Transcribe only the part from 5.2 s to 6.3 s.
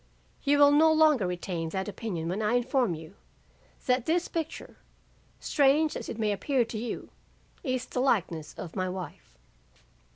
strange as it